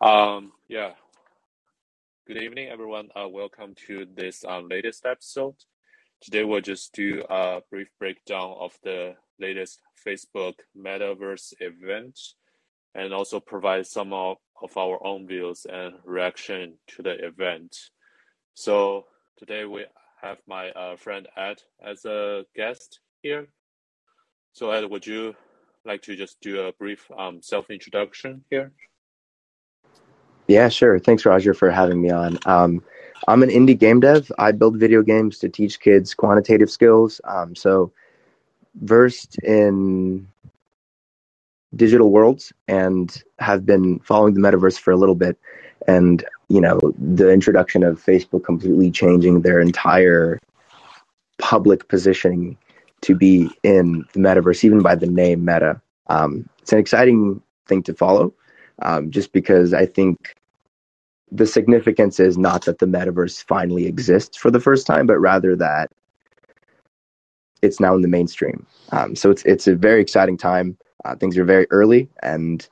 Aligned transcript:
Um, 0.00 0.52
yeah. 0.68 0.92
Good 2.26 2.38
evening, 2.38 2.68
everyone. 2.68 3.08
Uh, 3.14 3.28
welcome 3.28 3.74
to 3.86 4.06
this 4.14 4.44
uh, 4.44 4.60
latest 4.60 5.06
episode. 5.06 5.54
Today 6.20 6.42
we'll 6.42 6.60
just 6.60 6.92
do 6.94 7.22
a 7.30 7.60
brief 7.70 7.88
breakdown 7.98 8.56
of 8.58 8.76
the 8.82 9.14
latest 9.38 9.80
Facebook 10.06 10.54
Metaverse 10.76 11.52
event 11.60 12.18
and 12.94 13.12
also 13.14 13.40
provide 13.40 13.86
some 13.86 14.12
of, 14.12 14.38
of 14.62 14.76
our 14.76 15.04
own 15.06 15.26
views 15.28 15.66
and 15.70 15.94
reaction 16.04 16.74
to 16.88 17.02
the 17.02 17.24
event. 17.24 17.76
So 18.54 19.04
today 19.38 19.64
we 19.64 19.84
have 20.22 20.38
my 20.48 20.70
uh, 20.70 20.96
friend 20.96 21.28
Ed 21.36 21.62
as 21.84 22.04
a 22.04 22.44
guest 22.56 23.00
here. 23.22 23.48
So 24.54 24.70
Ed, 24.70 24.90
would 24.90 25.06
you 25.06 25.34
like 25.84 26.02
to 26.02 26.16
just 26.16 26.40
do 26.40 26.66
a 26.66 26.72
brief 26.72 27.08
um, 27.16 27.42
self-introduction 27.42 28.44
here? 28.50 28.72
Yeah, 30.46 30.68
sure. 30.68 30.98
Thanks, 30.98 31.24
Roger, 31.24 31.54
for 31.54 31.70
having 31.70 32.02
me 32.02 32.10
on. 32.10 32.38
Um, 32.46 32.82
I'm 33.26 33.42
an 33.42 33.48
indie 33.48 33.78
game 33.78 34.00
dev. 34.00 34.30
I 34.38 34.52
build 34.52 34.78
video 34.78 35.02
games 35.02 35.38
to 35.38 35.48
teach 35.48 35.80
kids 35.80 36.14
quantitative 36.14 36.70
skills. 36.70 37.20
Um, 37.24 37.54
so, 37.54 37.92
versed 38.74 39.38
in 39.38 40.28
digital 41.74 42.10
worlds 42.10 42.52
and 42.68 43.22
have 43.38 43.64
been 43.64 43.98
following 44.00 44.34
the 44.34 44.40
metaverse 44.40 44.78
for 44.78 44.90
a 44.90 44.96
little 44.96 45.14
bit. 45.14 45.38
And, 45.86 46.24
you 46.48 46.60
know, 46.60 46.78
the 46.98 47.30
introduction 47.30 47.82
of 47.82 48.02
Facebook 48.02 48.44
completely 48.44 48.90
changing 48.90 49.42
their 49.42 49.60
entire 49.60 50.38
public 51.38 51.88
positioning 51.88 52.56
to 53.02 53.14
be 53.14 53.50
in 53.62 54.04
the 54.12 54.20
metaverse, 54.20 54.64
even 54.64 54.82
by 54.82 54.94
the 54.94 55.06
name 55.06 55.44
Meta. 55.44 55.80
Um, 56.06 56.48
it's 56.60 56.72
an 56.72 56.78
exciting 56.78 57.42
thing 57.66 57.82
to 57.84 57.94
follow 57.94 58.32
um, 58.82 59.10
just 59.10 59.32
because 59.32 59.72
I 59.74 59.86
think 59.86 60.34
the 61.30 61.46
significance 61.46 62.20
is 62.20 62.38
not 62.38 62.64
that 62.64 62.78
the 62.78 62.86
metaverse 62.86 63.42
finally 63.44 63.86
exists 63.86 64.36
for 64.36 64.50
the 64.50 64.60
first 64.60 64.86
time, 64.86 65.06
but 65.06 65.18
rather 65.18 65.56
that 65.56 65.90
it's 67.62 67.80
now 67.80 67.94
in 67.94 68.02
the 68.02 68.08
mainstream. 68.08 68.66
Um, 68.92 69.16
so 69.16 69.30
it's 69.30 69.42
it's 69.44 69.66
a 69.66 69.74
very 69.74 70.00
exciting 70.00 70.36
time. 70.36 70.76
Uh, 71.04 71.16
things 71.16 71.36
are 71.36 71.44
very 71.44 71.66
early, 71.70 72.08
and 72.22 72.66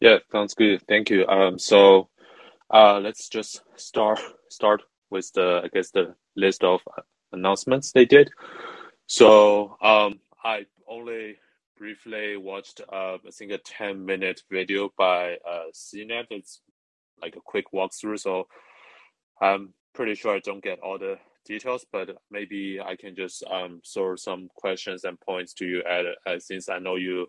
yeah, 0.00 0.18
sounds 0.30 0.54
good. 0.54 0.82
Thank 0.88 1.10
you. 1.10 1.26
Um, 1.26 1.58
so 1.58 2.08
uh, 2.70 2.98
let's 3.00 3.28
just 3.28 3.62
start 3.76 4.20
start 4.48 4.82
with 5.10 5.32
the 5.34 5.62
I 5.64 5.68
guess 5.68 5.90
the 5.90 6.14
list 6.36 6.64
of 6.64 6.80
announcements 7.32 7.92
they 7.92 8.04
did. 8.04 8.30
So 9.06 9.76
um, 9.82 10.20
I 10.44 10.66
only 10.88 11.36
briefly 11.76 12.36
watched 12.36 12.80
uh, 12.92 13.14
I 13.14 13.30
think 13.32 13.52
a 13.52 13.58
10 13.58 14.04
minute 14.04 14.42
video 14.50 14.92
by 14.96 15.34
uh, 15.48 15.70
CNET. 15.72 16.26
It's 16.30 16.60
like 17.20 17.36
a 17.36 17.40
quick 17.44 17.66
walkthrough, 17.72 18.20
so 18.20 18.46
I'm 19.40 19.74
pretty 19.94 20.14
sure 20.14 20.34
I 20.36 20.40
don't 20.40 20.62
get 20.62 20.80
all 20.80 20.98
the 20.98 21.18
details, 21.44 21.86
but 21.92 22.10
maybe 22.30 22.80
I 22.80 22.96
can 22.96 23.14
just 23.16 23.42
um, 23.50 23.80
throw 23.86 24.16
some 24.16 24.48
questions 24.54 25.04
and 25.04 25.20
points 25.20 25.54
to 25.54 25.66
you 25.66 25.82
at 25.84 26.04
uh, 26.26 26.38
since 26.38 26.68
I 26.68 26.78
know 26.78 26.96
you 26.96 27.26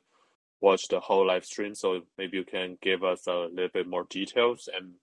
watched 0.62 0.92
the 0.92 1.00
whole 1.00 1.26
live 1.28 1.46
stream, 1.46 1.74
so 1.74 2.02
maybe 2.18 2.38
you 2.38 2.44
can 2.44 2.78
give 2.82 3.04
us 3.04 3.28
a 3.28 3.48
little 3.52 3.70
bit 3.74 3.88
more 3.88 4.06
details 4.10 4.68
and 4.76 4.94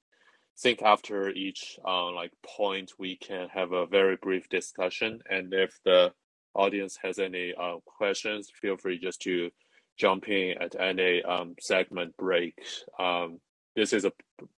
think 0.59 0.83
after 0.83 1.31
each 1.31 1.79
uh, 1.87 2.11
like 2.13 2.33
point 2.45 2.93
we 2.99 3.17
can 3.17 3.49
have 3.49 3.73
a 3.73 3.87
very 3.87 4.17
brief 4.17 4.49
discussion 4.49 5.21
and 5.29 5.53
if 5.53 5.79
the 5.85 6.13
audience 6.57 6.99
has 7.03 7.19
any 7.19 7.55
uh, 7.59 7.77
questions, 7.85 8.51
feel 8.61 8.77
free 8.77 8.99
just 8.99 9.21
to 9.23 9.51
jump 9.99 10.29
in 10.29 10.57
at 10.61 10.79
any 10.79 11.23
um, 11.23 11.55
segment 11.61 12.17
break. 12.17 12.55
Um, 12.99 13.41
this 13.75 13.93
is 13.93 14.05
a 14.05 14.13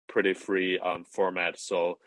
pretty 0.09 0.35
free 0.35 0.79
um, 0.79 1.05
format, 1.05 1.59
so 1.59 1.99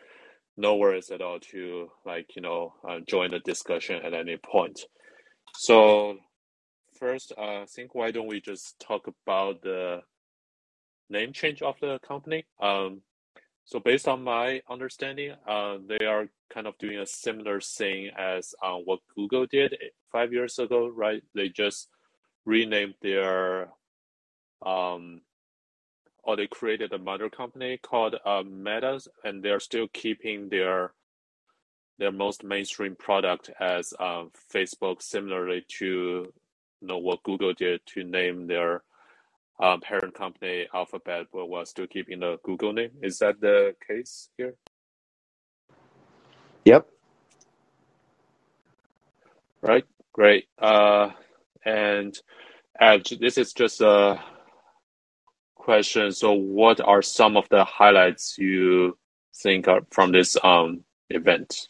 no 0.56 0.76
worries 0.76 1.10
at 1.10 1.22
all 1.22 1.40
to 1.40 1.90
like 2.04 2.36
you 2.36 2.42
know 2.42 2.74
uh, 2.88 2.98
join 3.06 3.30
the 3.30 3.38
discussion 3.40 4.00
at 4.04 4.14
any 4.14 4.36
point. 4.36 4.80
So 5.54 6.16
first, 6.98 7.32
uh, 7.36 7.62
I 7.62 7.66
think 7.66 7.94
why 7.94 8.10
don't 8.10 8.28
we 8.28 8.40
just 8.40 8.78
talk 8.80 9.06
about 9.06 9.62
the 9.62 10.00
name 11.10 11.32
change 11.32 11.62
of 11.62 11.76
the 11.80 11.98
company? 12.06 12.46
Um, 12.60 13.02
so 13.64 13.78
based 13.78 14.08
on 14.08 14.24
my 14.24 14.60
understanding, 14.68 15.34
uh, 15.46 15.78
they 15.86 16.04
are 16.04 16.28
kind 16.52 16.66
of 16.66 16.78
doing 16.78 16.98
a 16.98 17.06
similar 17.06 17.60
thing 17.60 18.10
as 18.18 18.54
uh, 18.62 18.76
what 18.76 19.00
Google 19.16 19.46
did 19.46 19.76
five 20.12 20.32
years 20.32 20.58
ago, 20.58 20.88
right? 20.88 21.22
They 21.34 21.48
just 21.48 21.88
renamed 22.44 22.94
their, 23.02 23.68
um, 24.64 25.22
or 26.24 26.36
they 26.36 26.46
created 26.46 26.92
a 26.92 26.98
mother 26.98 27.30
company 27.30 27.78
called 27.82 28.16
uh, 28.24 28.42
Metas, 28.46 29.08
and 29.24 29.42
they're 29.42 29.60
still 29.60 29.88
keeping 29.92 30.48
their 30.48 30.92
their 31.98 32.12
most 32.12 32.42
mainstream 32.42 32.96
product 32.96 33.50
as 33.60 33.94
uh, 34.00 34.24
Facebook, 34.52 35.02
similarly 35.02 35.64
to 35.78 35.86
you 36.80 36.88
know 36.88 36.98
what 36.98 37.22
Google 37.22 37.54
did 37.54 37.80
to 37.94 38.04
name 38.04 38.46
their 38.46 38.82
um, 39.60 39.80
parent 39.80 40.14
company 40.14 40.66
Alphabet, 40.74 41.26
but 41.32 41.46
was 41.48 41.70
still 41.70 41.86
keeping 41.86 42.20
the 42.20 42.38
Google 42.44 42.72
name. 42.72 42.90
Is 43.02 43.18
that 43.18 43.40
the 43.40 43.74
case 43.86 44.30
here? 44.36 44.54
Yep. 46.64 46.86
Right. 49.60 49.84
Great. 50.12 50.46
Uh, 50.58 51.10
and 51.64 52.16
Ed, 52.80 53.06
this 53.20 53.38
is 53.38 53.52
just 53.52 53.80
a 53.80 54.20
question. 55.54 56.12
So, 56.12 56.32
what 56.32 56.80
are 56.80 57.02
some 57.02 57.36
of 57.36 57.48
the 57.48 57.64
highlights 57.64 58.36
you 58.38 58.98
think 59.36 59.68
are 59.68 59.80
from 59.90 60.12
this 60.12 60.36
um, 60.42 60.84
event? 61.10 61.68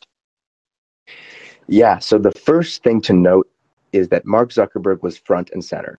Yeah. 1.68 1.98
So 1.98 2.18
the 2.18 2.32
first 2.32 2.82
thing 2.82 3.00
to 3.02 3.12
note 3.12 3.48
is 3.92 4.08
that 4.08 4.24
Mark 4.24 4.50
Zuckerberg 4.50 5.02
was 5.02 5.18
front 5.18 5.50
and 5.52 5.64
center 5.64 5.98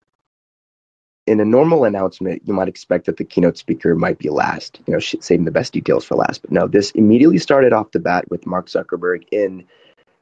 in 1.26 1.40
a 1.40 1.46
normal 1.46 1.86
announcement, 1.86 2.42
you 2.46 2.54
might 2.54 2.68
expect 2.68 3.06
that 3.06 3.18
the 3.18 3.24
keynote 3.24 3.58
speaker 3.58 3.96
might 3.96 4.20
be 4.20 4.30
last, 4.30 4.80
you 4.86 4.94
know, 4.94 5.00
saving 5.00 5.46
the 5.46 5.52
best 5.52 5.72
details 5.72 6.04
for 6.04 6.16
last. 6.16 6.42
But 6.42 6.52
no, 6.52 6.68
this 6.68 6.92
immediately 6.92 7.38
started 7.38 7.72
off 7.72 7.92
the 7.92 8.00
bat 8.00 8.30
with 8.30 8.46
Mark 8.46 8.68
Zuckerberg 8.68 9.24
in 9.32 9.66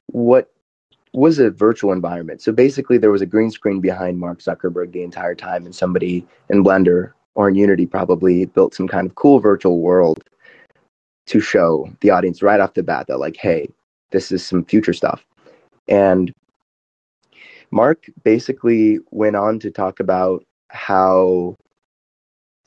what 0.07 0.51
was 1.13 1.40
a 1.40 1.50
virtual 1.50 1.91
environment. 1.91 2.41
So 2.41 2.51
basically, 2.51 2.97
there 2.97 3.11
was 3.11 3.22
a 3.22 3.25
green 3.25 3.51
screen 3.51 3.81
behind 3.81 4.19
Mark 4.19 4.40
Zuckerberg 4.40 4.91
the 4.91 5.03
entire 5.03 5.35
time, 5.35 5.66
and 5.66 5.75
somebody 5.75 6.25
in 6.50 6.63
Blender 6.63 7.13
or 7.34 7.50
in 7.50 7.56
Unity 7.56 7.85
probably 7.85 8.45
built 8.45 8.75
some 8.75 8.88
kind 8.88 9.07
of 9.07 9.16
cool 9.16 9.40
virtual 9.40 9.81
world 9.81 10.23
to 11.28 11.40
show 11.40 11.90
the 12.01 12.11
audience 12.11 12.41
right 12.41 12.59
off 12.59 12.75
the 12.75 12.84
bat 12.84 13.07
that, 13.07 13.19
like, 13.19 13.38
hey, 13.38 13.69
this 14.11 14.31
is 14.31 14.45
some 14.45 14.63
future 14.63 14.94
stuff. 14.94 15.25
And 15.88 16.31
Mark 17.72 18.06
basically 18.23 19.00
went 19.11 19.35
on 19.35 19.59
to 19.59 19.72
talk 19.72 20.00
about 20.00 20.45
how 20.72 21.58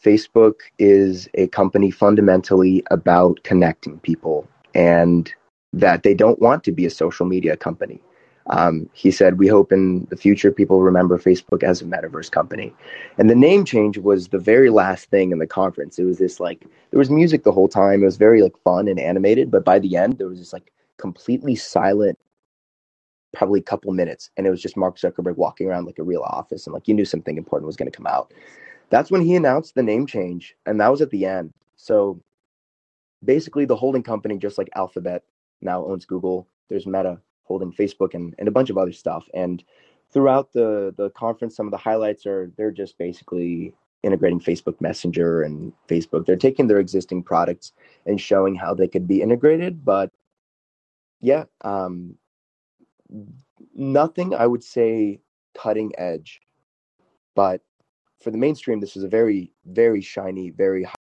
Facebook 0.05 0.55
is 0.79 1.29
a 1.35 1.47
company 1.49 1.91
fundamentally 1.91 2.85
about 2.91 3.43
connecting 3.45 3.99
people 4.01 4.47
and 4.75 5.33
that 5.73 6.03
they 6.03 6.15
don't 6.15 6.41
want 6.41 6.65
to 6.65 6.73
be 6.73 6.87
a 6.87 6.91
social 6.91 7.27
media 7.27 7.57
company. 7.57 8.01
Um, 8.51 8.91
he 8.93 9.11
said, 9.11 9.39
We 9.39 9.49
hope 9.49 9.73
in 9.73 10.07
the 10.11 10.17
future 10.17 10.53
people 10.53 10.83
remember 10.83 11.19
Facebook 11.19 11.63
as 11.63 11.81
a 11.81 11.87
metaverse 11.87 12.31
company. 12.31 12.75
And 13.17 13.31
the 13.31 13.35
name 13.35 13.65
change 13.65 13.97
was 13.97 14.29
the 14.29 14.39
very 14.39 14.69
last 14.69 15.09
thing 15.09 15.33
in 15.33 15.39
the 15.39 15.47
conference. 15.47 15.99
It 15.99 16.05
was 16.05 16.19
this 16.19 16.41
like, 16.41 16.67
there 16.91 16.99
was 16.99 17.11
music 17.11 17.45
the 17.45 17.53
whole 17.53 17.69
time. 17.69 18.03
It 18.03 18.07
was 18.07 18.19
very 18.19 18.43
like 18.43 18.57
fun 18.63 18.89
and 18.89 19.01
animated. 19.01 19.51
But 19.51 19.65
by 19.65 19.79
the 19.79 19.97
end, 19.97 20.19
there 20.19 20.29
was 20.29 20.39
this 20.41 20.53
like 20.53 20.73
completely 20.99 21.55
silent 21.55 22.19
probably 23.34 23.61
a 23.61 23.65
couple 23.65 23.93
minutes 23.93 24.31
and 24.37 24.47
it 24.47 24.50
was 24.50 24.62
just 24.62 24.77
Mark 24.77 24.97
Zuckerberg 24.97 25.37
walking 25.37 25.69
around 25.69 25.87
like 25.87 25.99
a 25.99 26.05
real 26.05 26.22
office 26.22 26.67
and 26.67 26.75
like 26.75 26.89
you 26.89 26.95
knew 26.95 27.05
something 27.05 27.37
important 27.37 27.67
was 27.67 27.76
going 27.76 27.91
to 27.91 27.97
come 27.97 28.06
out. 28.06 28.32
That's 28.91 29.11
when 29.11 29.23
he 29.23 29.35
announced 29.37 29.75
the 29.75 29.82
name 29.82 30.06
change 30.06 30.56
and 30.67 30.81
that 30.81 30.91
was 30.91 31.03
at 31.03 31.11
the 31.11 31.26
end. 31.26 31.53
So 31.76 32.20
basically 33.25 33.64
the 33.64 33.76
holding 33.76 34.03
company 34.03 34.38
just 34.38 34.59
like 34.59 34.70
Alphabet 34.75 35.25
now 35.61 35.85
owns 35.85 36.06
Google. 36.06 36.47
There's 36.69 36.87
Meta 36.87 37.20
holding 37.44 37.73
Facebook 37.73 38.14
and, 38.14 38.35
and 38.38 38.49
a 38.49 38.53
bunch 38.53 38.70
of 38.70 38.79
other 38.79 38.93
stuff. 38.93 39.29
And 39.35 39.62
throughout 40.12 40.53
the 40.53 40.94
the 40.97 41.11
conference 41.11 41.56
some 41.56 41.67
of 41.67 41.73
the 41.73 41.76
highlights 41.76 42.26
are 42.26 42.50
they're 42.56 42.70
just 42.70 42.97
basically 42.99 43.75
integrating 44.05 44.38
Facebook 44.38 44.81
Messenger 44.81 45.43
and 45.43 45.73
Facebook. 45.88 46.26
They're 46.26 46.37
taking 46.37 46.67
their 46.67 46.79
existing 46.79 47.23
products 47.23 47.73
and 48.06 48.20
showing 48.20 48.55
how 48.55 48.75
they 48.75 48.87
could 48.87 49.09
be 49.09 49.23
integrated, 49.23 49.85
but 49.85 50.12
yeah, 51.20 51.44
um, 51.62 52.17
nothing 53.75 54.34
I 54.34 54.46
would 54.46 54.64
say 54.64 55.20
cutting 55.56 55.93
edge, 55.99 56.40
but 57.34 57.62
for 58.22 58.31
the 58.32 58.38
mainstream, 58.38 58.81
this 58.81 58.96
is 58.96 59.05
a 59.05 59.08
very, 59.08 59.52
very 59.66 60.02
shiny, 60.02 60.50
very. 60.50 60.84
High- 60.84 60.94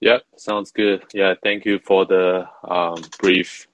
yeah, 0.00 0.18
sounds 0.36 0.72
good. 0.72 1.04
Yeah, 1.14 1.34
thank 1.42 1.64
you 1.66 1.80
for 1.80 2.06
the 2.06 2.46
um, 2.68 2.96
brief 3.20 3.68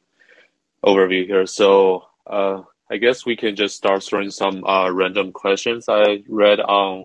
overview 0.84 1.26
here. 1.26 1.46
So, 1.46 2.04
uh, 2.26 2.62
I 2.90 2.98
guess 2.98 3.26
we 3.26 3.36
can 3.36 3.56
just 3.56 3.76
start 3.76 4.02
throwing 4.04 4.30
some 4.30 4.64
uh, 4.64 4.90
random 4.92 5.32
questions 5.32 5.88
I 5.88 6.22
read 6.28 6.60
on 6.60 7.04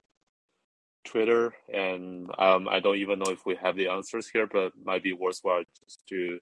Twitter, 1.06 1.54
and 1.74 2.30
um, 2.40 2.68
I 2.70 2.80
don't 2.82 2.98
even 2.98 3.20
know 3.20 3.32
if 3.32 3.46
we 3.46 3.56
have 3.62 3.76
the 3.78 3.90
answers 3.90 4.28
here, 4.30 4.48
but 4.48 4.74
might 4.84 5.04
be 5.04 5.14
worthwhile 5.14 5.64
just 5.84 6.04
to 6.10 6.40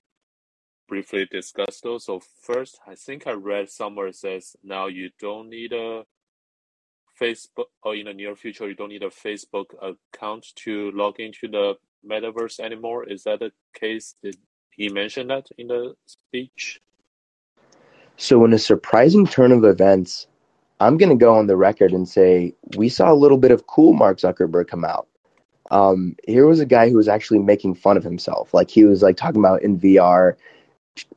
briefly 0.94 1.28
discuss 1.32 1.82
those. 1.82 2.06
So 2.06 2.22
first, 2.44 2.80
I 2.86 2.94
think 2.94 3.26
I 3.26 3.32
read 3.32 3.68
somewhere 3.72 4.10
it 4.10 4.16
says 4.16 4.56
now 4.64 4.86
you 4.86 5.10
don't 5.20 5.50
need 5.50 5.74
a 5.74 6.04
Facebook, 7.20 7.70
or 7.82 7.96
in 7.96 8.06
the 8.06 8.14
near 8.14 8.36
future 8.36 8.70
you 8.70 8.76
don't 8.76 8.90
need 8.90 9.02
a 9.02 9.10
Facebook 9.10 9.70
account 9.82 10.46
to 10.58 10.92
log 10.92 11.20
into 11.20 11.48
the 11.48 11.74
metaverse 12.08 12.60
anymore. 12.60 13.10
Is 13.10 13.24
that 13.24 13.40
the 13.40 13.52
case? 13.74 14.14
Did 14.22 14.38
he 14.70 14.90
mention 14.90 15.30
that 15.30 15.48
in 15.58 15.66
the 15.66 15.96
speech? 16.06 16.80
So, 18.18 18.46
in 18.46 18.54
a 18.54 18.60
surprising 18.60 19.26
turn 19.26 19.52
of 19.52 19.64
events, 19.64 20.28
I'm 20.80 20.98
going 20.98 21.10
to 21.10 21.26
go 21.26 21.34
on 21.34 21.48
the 21.48 21.58
record 21.58 21.92
and 21.92 22.08
say 22.08 22.54
we 22.78 22.88
saw 22.90 23.12
a 23.12 23.16
little 23.24 23.40
bit 23.40 23.50
of 23.50 23.66
cool 23.66 23.94
Mark 23.94 24.20
Zuckerberg 24.20 24.68
come 24.68 24.86
out. 24.86 25.08
Um, 25.72 26.16
here 26.28 26.46
was 26.46 26.60
a 26.60 26.68
guy 26.68 26.92
who 26.92 26.98
was 26.98 27.08
actually 27.08 27.40
making 27.40 27.74
fun 27.74 27.98
of 27.98 28.04
himself. 28.04 28.54
Like 28.54 28.70
he 28.70 28.84
was 28.84 29.02
like 29.02 29.18
talking 29.18 29.42
about 29.42 29.64
in 29.64 29.80
VR, 29.80 30.36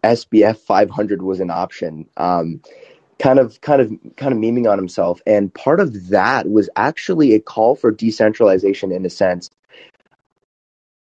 SPF 0.03 0.59
500 0.59 1.23
was 1.23 1.41
an 1.41 1.51
option. 1.51 2.09
Um, 2.17 2.61
kind 3.19 3.39
of, 3.39 3.61
kind 3.61 3.81
of, 3.81 3.93
kind 4.17 4.33
of 4.33 4.39
memeing 4.39 4.71
on 4.71 4.79
himself. 4.79 5.21
And 5.27 5.53
part 5.53 5.81
of 5.81 6.09
that 6.09 6.51
was 6.51 6.69
actually 6.77 7.35
a 7.35 7.41
call 7.41 7.75
for 7.77 7.91
decentralization 7.91 8.93
in 8.93 9.05
a 9.07 9.11
sense 9.11 9.51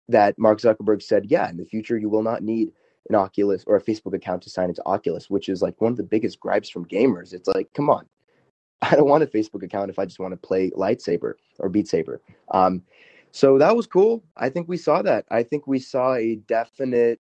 that 0.07 0.38
Mark 0.38 0.60
Zuckerberg 0.60 1.01
said, 1.01 1.25
yeah, 1.25 1.50
in 1.50 1.57
the 1.57 1.66
future 1.66 1.98
you 1.98 2.10
will 2.10 2.24
not 2.24 2.44
need 2.44 2.72
an 3.10 3.16
Oculus 3.16 3.63
or 3.68 3.75
a 3.75 3.81
Facebook 3.81 4.13
account 4.13 4.44
to 4.44 4.50
sign 4.50 4.69
into 4.69 4.86
Oculus, 4.86 5.30
which 5.30 5.50
is 5.50 5.62
like 5.62 5.80
one 5.81 5.92
of 5.92 5.98
the 5.98 6.04
biggest 6.04 6.39
gripes 6.39 6.69
from 6.69 6.86
gamers. 6.86 7.33
It's 7.33 7.48
like, 7.48 7.72
come 7.74 7.89
on, 7.89 8.06
I 8.81 8.95
don't 8.95 9.10
want 9.10 9.24
a 9.24 9.27
Facebook 9.27 9.63
account 9.63 9.89
if 9.89 10.00
I 10.00 10.06
just 10.06 10.19
want 10.19 10.33
to 10.33 10.48
play 10.48 10.72
Lightsaber 10.72 11.33
or 11.60 11.69
Beat 11.69 11.88
Saber. 11.88 12.22
Um, 12.51 12.83
so 13.31 13.57
that 13.57 13.75
was 13.75 13.86
cool. 13.86 14.24
I 14.38 14.50
think 14.50 14.68
we 14.68 14.77
saw 14.77 15.01
that. 15.01 15.25
I 15.30 15.44
think 15.44 15.68
we 15.68 15.80
saw 15.80 16.13
a 16.13 16.36
definite 16.36 17.19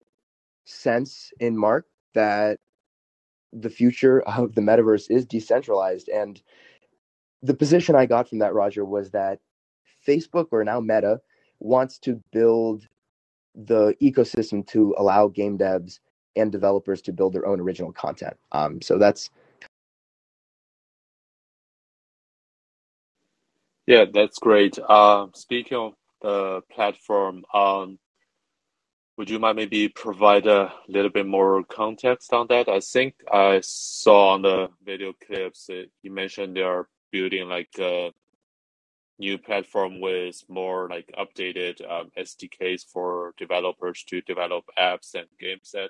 sense 0.65 1.31
in 1.39 1.57
Mark 1.57 1.85
that 2.13 2.59
the 3.53 3.69
future 3.69 4.21
of 4.21 4.53
the 4.55 4.61
metaverse 4.61 5.09
is 5.09 5.25
decentralized. 5.25 6.09
And 6.09 6.41
the 7.41 7.53
position 7.53 7.95
I 7.95 8.05
got 8.05 8.27
from 8.27 8.39
that, 8.39 8.53
Roger, 8.53 8.83
was 8.83 9.11
that 9.11 9.39
Facebook 10.05 10.47
or 10.51 10.63
now 10.63 10.79
Meta 10.79 11.21
wants 11.59 11.97
to 11.99 12.21
build 12.31 12.87
the 13.55 13.95
ecosystem 14.01 14.67
to 14.67 14.93
allow 14.97 15.27
game 15.27 15.57
devs 15.57 15.99
and 16.35 16.51
developers 16.51 17.01
to 17.03 17.13
build 17.13 17.33
their 17.33 17.47
own 17.47 17.59
original 17.61 17.93
content. 17.93 18.35
Um, 18.51 18.81
so 18.81 18.97
that's 18.97 19.29
yeah, 23.87 24.05
that's 24.11 24.39
great. 24.39 24.79
Uh, 24.79 25.27
speaking 25.33 25.77
of 25.77 25.93
the 26.21 26.61
platform, 26.71 27.45
um, 27.53 27.99
would 29.17 29.29
you 29.29 29.39
mind 29.39 29.55
maybe 29.55 29.87
provide 29.87 30.45
a 30.45 30.73
little 30.87 31.11
bit 31.11 31.25
more 31.25 31.63
context 31.63 32.33
on 32.33 32.47
that? 32.47 32.67
I 32.67 32.79
think 32.79 33.15
I 33.31 33.61
saw 33.61 34.33
on 34.33 34.41
the 34.41 34.69
video 34.83 35.13
clips 35.13 35.69
you 36.01 36.11
mentioned 36.11 36.55
they 36.55 36.61
are 36.61 36.87
building 37.11 37.47
like 37.47 37.69
a 37.79 38.11
new 39.17 39.37
platform 39.37 40.01
with 40.01 40.43
more 40.49 40.89
like 40.89 41.09
updated 41.17 41.79
um, 41.89 42.11
SDKs 42.17 42.85
for 42.91 43.33
developers 43.37 44.03
to 44.03 44.19
develop 44.21 44.65
apps 44.77 45.15
and 45.15 45.27
games 45.39 45.71
that 45.73 45.89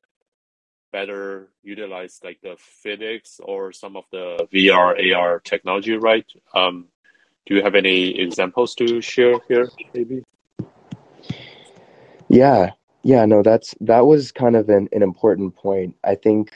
better 0.92 1.50
utilize 1.64 2.20
like 2.24 2.40
the 2.44 2.56
physics 2.60 3.40
or 3.44 3.74
some 3.74 3.96
of 3.96 4.04
the 4.12 4.48
VR 4.54 5.16
AR 5.16 5.40
technology, 5.40 5.94
right? 5.98 6.26
Um, 6.54 6.86
do 7.48 7.56
you 7.56 7.64
have 7.64 7.76
any 7.76 8.20
examples 8.20 8.76
to 8.76 9.02
share 9.02 9.40
here, 9.48 9.70
maybe? 9.94 10.24
Yeah, 12.30 12.72
yeah, 13.06 13.26
no, 13.28 13.44
that's 13.44 13.76
that 13.82 14.08
was 14.08 14.34
kind 14.34 14.58
of 14.58 14.68
an, 14.70 14.90
an 14.92 15.04
important 15.04 15.56
point. 15.56 15.96
I 16.04 16.16
think 16.16 16.54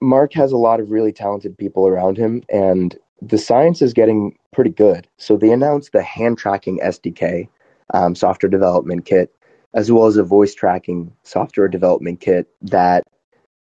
Mark 0.00 0.34
has 0.34 0.52
a 0.52 0.58
lot 0.58 0.80
of 0.80 0.90
really 0.90 1.12
talented 1.12 1.56
people 1.56 1.86
around 1.86 2.18
him, 2.18 2.42
and 2.52 2.98
the 3.22 3.38
science 3.38 3.80
is 3.80 3.92
getting 3.94 4.36
pretty 4.52 4.70
good. 4.70 5.08
So 5.18 5.36
they 5.36 5.52
announced 5.52 5.92
the 5.92 6.02
hand 6.02 6.38
tracking 6.38 6.80
SDK 6.80 7.48
um, 7.94 8.16
software 8.16 8.50
development 8.50 9.06
kit, 9.06 9.32
as 9.74 9.92
well 9.92 10.06
as 10.06 10.16
a 10.18 10.24
voice 10.24 10.54
tracking 10.54 11.12
software 11.22 11.68
development 11.68 12.20
kit 12.20 12.48
that 12.62 13.04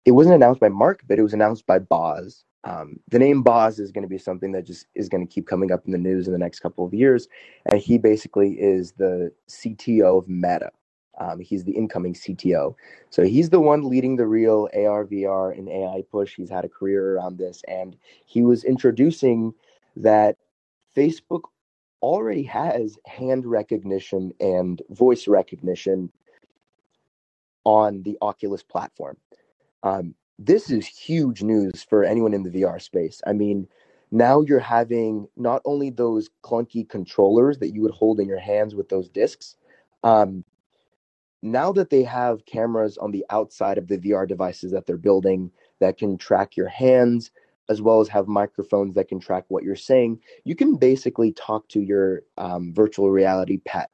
it 0.06 0.12
wasn't 0.12 0.36
announced 0.36 0.60
by 0.60 0.70
Mark, 0.70 1.02
but 1.08 1.18
it 1.18 1.22
was 1.22 1.34
announced 1.34 1.66
by 1.66 1.80
Boz. 1.80 2.44
Um, 2.64 3.00
the 3.08 3.18
name 3.18 3.42
Boz 3.42 3.78
is 3.78 3.90
going 3.90 4.02
to 4.02 4.08
be 4.08 4.18
something 4.18 4.52
that 4.52 4.66
just 4.66 4.86
is 4.94 5.08
going 5.08 5.26
to 5.26 5.32
keep 5.32 5.46
coming 5.46 5.72
up 5.72 5.84
in 5.86 5.92
the 5.92 5.98
news 5.98 6.26
in 6.26 6.32
the 6.32 6.38
next 6.38 6.60
couple 6.60 6.86
of 6.86 6.94
years. 6.94 7.28
And 7.66 7.80
he 7.80 7.98
basically 7.98 8.52
is 8.52 8.92
the 8.92 9.32
CTO 9.48 10.18
of 10.18 10.28
Meta. 10.28 10.70
Um, 11.18 11.40
he's 11.40 11.64
the 11.64 11.72
incoming 11.72 12.14
CTO. 12.14 12.74
So 13.10 13.22
he's 13.24 13.50
the 13.50 13.60
one 13.60 13.88
leading 13.88 14.16
the 14.16 14.26
real 14.26 14.68
AR, 14.74 15.04
VR, 15.04 15.56
and 15.56 15.68
AI 15.68 16.02
push. 16.10 16.34
He's 16.36 16.50
had 16.50 16.64
a 16.64 16.68
career 16.68 17.16
around 17.16 17.38
this. 17.38 17.62
And 17.68 17.96
he 18.24 18.42
was 18.42 18.64
introducing 18.64 19.52
that 19.96 20.36
Facebook 20.96 21.42
already 22.00 22.42
has 22.44 22.98
hand 23.06 23.46
recognition 23.46 24.32
and 24.40 24.82
voice 24.90 25.28
recognition 25.28 26.10
on 27.64 28.02
the 28.02 28.18
Oculus 28.22 28.62
platform. 28.62 29.16
Um, 29.82 30.14
this 30.38 30.70
is 30.70 30.86
huge 30.86 31.42
news 31.42 31.82
for 31.82 32.04
anyone 32.04 32.34
in 32.34 32.42
the 32.42 32.50
VR 32.50 32.80
space. 32.80 33.20
I 33.26 33.32
mean, 33.32 33.68
now 34.10 34.42
you're 34.42 34.60
having 34.60 35.28
not 35.36 35.62
only 35.64 35.90
those 35.90 36.28
clunky 36.44 36.88
controllers 36.88 37.58
that 37.58 37.74
you 37.74 37.82
would 37.82 37.92
hold 37.92 38.20
in 38.20 38.28
your 38.28 38.40
hands 38.40 38.74
with 38.74 38.88
those 38.88 39.08
discs, 39.08 39.56
um, 40.04 40.44
now 41.42 41.72
that 41.72 41.90
they 41.90 42.04
have 42.04 42.46
cameras 42.46 42.98
on 42.98 43.10
the 43.10 43.24
outside 43.30 43.78
of 43.78 43.88
the 43.88 43.98
VR 43.98 44.28
devices 44.28 44.70
that 44.72 44.86
they're 44.86 44.96
building 44.96 45.50
that 45.80 45.98
can 45.98 46.16
track 46.16 46.56
your 46.56 46.68
hands, 46.68 47.30
as 47.68 47.82
well 47.82 48.00
as 48.00 48.08
have 48.08 48.28
microphones 48.28 48.94
that 48.94 49.08
can 49.08 49.18
track 49.18 49.44
what 49.48 49.64
you're 49.64 49.74
saying, 49.76 50.20
you 50.44 50.54
can 50.54 50.76
basically 50.76 51.32
talk 51.32 51.66
to 51.68 51.80
your 51.80 52.22
um, 52.38 52.72
virtual 52.74 53.10
reality 53.10 53.58
pet 53.64 53.90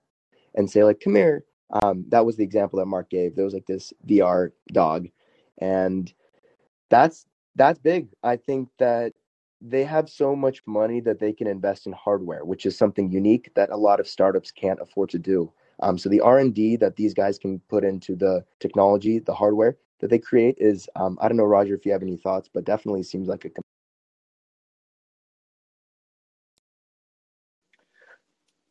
and 0.54 0.70
say, 0.70 0.84
like, 0.84 1.00
come 1.00 1.14
here. 1.14 1.44
Um, 1.82 2.04
that 2.08 2.24
was 2.26 2.36
the 2.36 2.44
example 2.44 2.78
that 2.78 2.86
Mark 2.86 3.10
gave. 3.10 3.34
There 3.36 3.44
was 3.44 3.54
like 3.54 3.66
this 3.66 3.92
VR 4.06 4.50
dog. 4.72 5.08
And 5.58 6.12
that's 6.90 7.26
that's 7.56 7.78
big. 7.78 8.08
I 8.22 8.36
think 8.36 8.68
that 8.78 9.12
they 9.60 9.84
have 9.84 10.08
so 10.08 10.36
much 10.36 10.62
money 10.66 11.00
that 11.00 11.18
they 11.18 11.32
can 11.32 11.46
invest 11.48 11.86
in 11.86 11.92
hardware, 11.92 12.44
which 12.44 12.66
is 12.66 12.78
something 12.78 13.10
unique 13.10 13.50
that 13.54 13.70
a 13.70 13.76
lot 13.76 14.00
of 14.00 14.08
startups 14.08 14.50
can't 14.52 14.80
afford 14.80 15.10
to 15.10 15.18
do. 15.18 15.52
Um, 15.80 15.98
so 15.98 16.08
the 16.08 16.20
R 16.20 16.38
and 16.38 16.54
D 16.54 16.76
that 16.76 16.96
these 16.96 17.14
guys 17.14 17.38
can 17.38 17.60
put 17.68 17.84
into 17.84 18.14
the 18.16 18.44
technology, 18.60 19.18
the 19.18 19.34
hardware 19.34 19.76
that 20.00 20.10
they 20.10 20.18
create 20.18 20.56
is, 20.58 20.88
um, 20.96 21.18
I 21.20 21.28
don't 21.28 21.36
know, 21.36 21.44
Roger, 21.44 21.74
if 21.74 21.84
you 21.84 21.92
have 21.92 22.02
any 22.02 22.16
thoughts, 22.16 22.48
but 22.52 22.64
definitely 22.64 23.02
seems 23.02 23.28
like 23.28 23.44
a. 23.44 23.50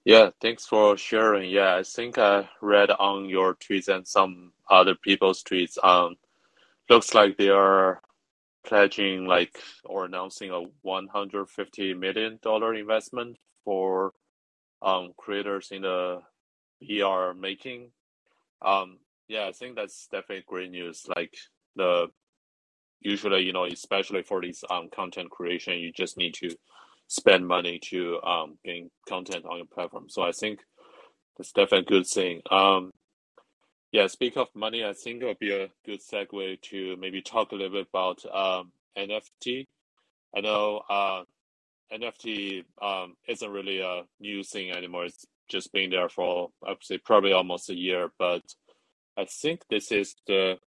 Yeah, 0.06 0.30
thanks 0.42 0.66
for 0.66 0.96
sharing. 0.96 1.50
Yeah, 1.50 1.76
I 1.76 1.84
think 1.84 2.18
I 2.18 2.48
read 2.62 2.92
on 2.92 3.28
your 3.28 3.56
tweets 3.56 3.90
and 3.90 4.08
some 4.08 4.54
other 4.70 4.96
people's 4.96 5.44
tweets. 5.44 5.78
Um, 5.84 6.16
looks 6.90 7.14
like 7.14 7.38
they 7.38 7.50
are 7.50 8.02
pledging 8.68 9.26
like 9.26 9.58
or 9.86 10.06
announcing 10.06 10.52
a 10.52 10.64
150 10.84 11.96
million 11.96 12.40
dollar 12.44 12.76
investment 12.76 13.38
for 13.66 14.14
um, 14.82 15.14
creators 15.18 15.70
in 15.72 15.84
the 15.84 16.22
VR 16.82 17.34
making. 17.34 17.92
Um, 18.62 19.00
yeah, 19.28 19.48
I 19.48 19.52
think 19.54 19.76
that's 19.76 20.08
definitely 20.12 20.46
great 20.48 20.72
news. 20.72 21.06
Like 21.16 21.34
the 21.76 22.08
usually, 23.02 23.42
you 23.44 23.54
know, 23.54 23.66
especially 23.66 24.24
for 24.24 24.42
these 24.42 24.64
um 24.70 24.90
content 24.94 25.30
creation, 25.32 25.80
you 25.80 25.92
just 25.92 26.18
need 26.18 26.34
to 26.36 26.56
spend 27.08 27.48
money 27.48 27.80
to 27.92 28.22
um 28.24 28.58
gain 28.66 28.90
content 29.08 29.46
on 29.46 29.58
your 29.58 29.68
platform. 29.68 30.08
So 30.10 30.24
I 30.24 30.32
think 30.32 30.60
that's 31.38 31.52
definitely 31.54 31.98
a 31.98 32.00
good 32.00 32.08
thing. 32.08 32.42
Um, 32.52 32.92
yeah, 33.92 34.08
speak 34.08 34.38
of 34.38 34.48
money, 34.54 34.84
I 34.84 34.94
think 34.94 35.22
it'll 35.22 35.36
be 35.36 35.54
a 35.54 35.70
good 35.86 36.02
segue 36.02 36.62
to 36.62 36.98
maybe 36.98 37.22
talk 37.22 37.52
a 37.52 37.56
little 37.56 37.72
bit 37.72 37.88
about 37.90 38.24
um, 38.34 38.72
NFT. 38.98 39.68
I 40.36 40.42
know 40.42 40.82
uh, 40.90 41.24
NFT 41.94 42.66
um, 42.82 43.16
isn't 43.28 43.50
really 43.50 43.80
a 43.80 44.04
new 44.20 44.44
thing 44.44 44.72
anymore. 44.72 45.06
It's 45.06 45.26
just 45.48 45.72
been 45.72 45.90
there 45.90 46.10
for, 46.10 46.50
I 46.66 46.72
would 46.72 46.84
say, 46.84 46.98
probably 46.98 47.32
almost 47.32 47.70
a 47.70 47.76
year. 47.76 48.10
But 48.20 48.44
I 49.18 49.26
think 49.26 49.62
this 49.70 49.92
is 49.92 50.16
the 50.28 50.60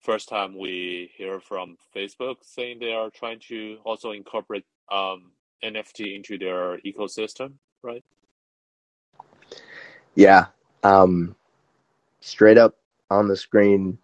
first 0.00 0.28
time 0.28 0.58
we 0.58 1.10
hear 1.16 1.40
from 1.40 1.76
Facebook 1.94 2.36
saying 2.42 2.78
they 2.80 2.92
are 2.92 3.10
trying 3.10 3.38
to 3.48 3.78
also 3.84 4.10
incorporate 4.10 4.64
um, 4.90 5.32
NFT 5.62 6.16
into 6.16 6.38
their 6.38 6.78
ecosystem, 6.78 7.52
right? 7.82 8.02
Yeah. 10.16 10.46
Um, 10.82 11.36
straight 12.20 12.58
up 12.58 12.76
on 13.10 13.28
the 13.28 13.36
screen, 13.36 13.98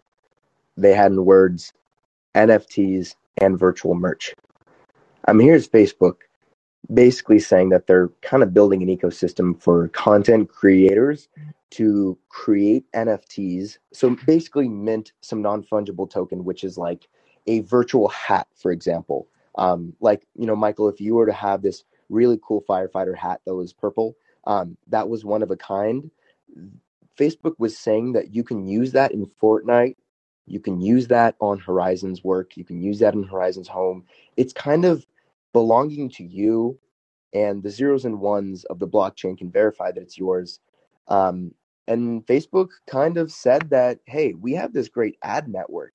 they 0.75 0.93
had 0.93 1.11
in 1.11 1.25
words 1.25 1.73
NFTs, 2.37 3.15
and 3.39 3.59
virtual 3.59 3.95
merch. 3.95 4.33
I 5.27 5.33
mean, 5.33 5.47
here's 5.47 5.67
Facebook 5.67 6.17
basically 6.93 7.39
saying 7.39 7.69
that 7.69 7.87
they're 7.87 8.09
kind 8.21 8.43
of 8.43 8.53
building 8.53 8.81
an 8.81 8.87
ecosystem 8.87 9.61
for 9.61 9.89
content 9.89 10.49
creators 10.49 11.27
to 11.71 12.17
create 12.29 12.85
NFTs. 12.93 13.77
So 13.91 14.15
basically, 14.25 14.69
mint 14.69 15.11
some 15.21 15.41
non 15.41 15.63
fungible 15.63 16.09
token, 16.09 16.45
which 16.45 16.63
is 16.63 16.77
like 16.77 17.07
a 17.47 17.61
virtual 17.61 18.07
hat, 18.09 18.47
for 18.55 18.71
example. 18.71 19.27
Um, 19.57 19.93
like, 19.99 20.25
you 20.35 20.45
know, 20.45 20.55
Michael, 20.55 20.87
if 20.87 21.01
you 21.01 21.15
were 21.15 21.25
to 21.25 21.33
have 21.33 21.61
this 21.61 21.83
really 22.09 22.39
cool 22.41 22.63
firefighter 22.69 23.17
hat 23.17 23.41
that 23.45 23.55
was 23.55 23.73
purple, 23.73 24.15
um, 24.45 24.77
that 24.87 25.09
was 25.09 25.25
one 25.25 25.41
of 25.41 25.51
a 25.51 25.57
kind. 25.57 26.09
Facebook 27.17 27.55
was 27.57 27.77
saying 27.77 28.13
that 28.13 28.33
you 28.33 28.43
can 28.43 28.67
use 28.67 28.91
that 28.93 29.11
in 29.11 29.25
Fortnite. 29.41 29.95
You 30.45 30.59
can 30.59 30.79
use 30.81 31.07
that 31.07 31.35
on 31.41 31.59
Horizon's 31.59 32.23
work. 32.23 32.55
You 32.55 32.63
can 32.63 32.81
use 32.81 32.99
that 32.99 33.13
in 33.13 33.23
Horizon's 33.23 33.67
home. 33.67 34.05
It's 34.37 34.53
kind 34.53 34.85
of 34.85 35.05
belonging 35.53 36.09
to 36.11 36.23
you, 36.23 36.79
and 37.33 37.63
the 37.63 37.69
zeros 37.69 38.05
and 38.05 38.19
ones 38.21 38.63
of 38.65 38.79
the 38.79 38.87
blockchain 38.87 39.37
can 39.37 39.51
verify 39.51 39.91
that 39.91 40.01
it's 40.01 40.17
yours. 40.17 40.59
Um, 41.07 41.53
and 41.87 42.25
Facebook 42.25 42.69
kind 42.89 43.17
of 43.17 43.31
said 43.31 43.69
that, 43.69 43.99
hey, 44.05 44.33
we 44.33 44.53
have 44.53 44.73
this 44.73 44.89
great 44.89 45.17
ad 45.23 45.47
network. 45.47 45.93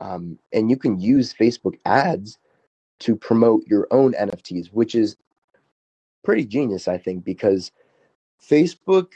Um, 0.00 0.38
and 0.52 0.70
you 0.70 0.76
can 0.76 1.00
use 1.00 1.32
Facebook 1.32 1.78
ads 1.84 2.38
to 3.00 3.16
promote 3.16 3.64
your 3.66 3.86
own 3.90 4.12
NFTs, 4.14 4.72
which 4.72 4.94
is 4.94 5.16
pretty 6.24 6.44
genius, 6.44 6.88
I 6.88 6.98
think, 6.98 7.24
because 7.24 7.70
Facebook 8.42 9.08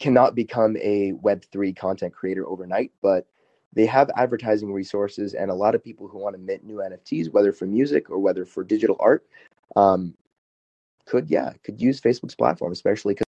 cannot 0.00 0.34
become 0.34 0.76
a 0.78 1.12
Web3 1.12 1.76
content 1.76 2.14
creator 2.14 2.46
overnight, 2.48 2.92
but 3.02 3.26
they 3.72 3.86
have 3.86 4.10
advertising 4.16 4.72
resources 4.72 5.34
and 5.34 5.50
a 5.50 5.54
lot 5.54 5.74
of 5.76 5.84
people 5.84 6.08
who 6.08 6.18
want 6.18 6.34
to 6.34 6.42
mint 6.42 6.64
new 6.64 6.76
NFTs, 6.78 7.32
whether 7.32 7.52
for 7.52 7.66
music 7.66 8.10
or 8.10 8.18
whether 8.18 8.44
for 8.44 8.64
digital 8.64 8.96
art, 8.98 9.24
um, 9.76 10.14
could, 11.06 11.30
yeah, 11.30 11.52
could 11.64 11.80
use 11.80 12.00
Facebook's 12.00 12.34
platform, 12.34 12.72
especially 12.72 13.14
because 13.14 13.26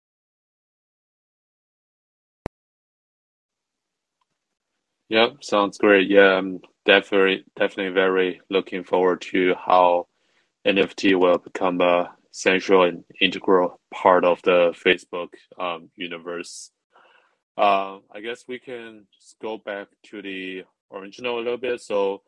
Yeah, 5.09 5.29
sounds 5.41 5.77
great. 5.79 6.09
Yeah, 6.09 6.37
I'm 6.37 6.59
definitely 6.85 7.43
definitely 7.55 7.93
very 7.93 8.41
looking 8.49 8.83
forward 8.83 9.21
to 9.21 9.55
how 9.55 10.07
NFT 10.65 11.15
will 11.19 11.39
become 11.39 11.81
a 11.81 12.15
central 12.39 12.83
and 12.83 13.03
integral 13.19 13.81
part 13.93 14.23
of 14.23 14.41
the 14.43 14.73
Facebook 14.85 15.27
um, 15.59 15.89
universe. 15.97 16.71
Uh, 17.57 17.97
I 18.13 18.21
guess 18.21 18.45
we 18.47 18.59
can 18.59 19.05
just 19.13 19.35
go 19.41 19.57
back 19.57 19.89
to 20.05 20.21
the 20.21 20.63
original 20.89 21.35
a 21.37 21.41
little 21.43 21.57
bit. 21.57 21.81
So, 21.81 22.21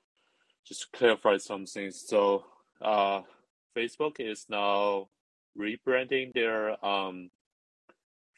just 0.68 0.82
to 0.82 0.98
clarify 0.98 1.38
some 1.38 1.66
things. 1.66 2.04
So, 2.06 2.44
uh, 2.82 3.22
Facebook 3.78 4.20
is 4.20 4.48
now 4.50 5.08
rebranding 5.58 6.34
their 6.34 6.84
um, 6.86 7.30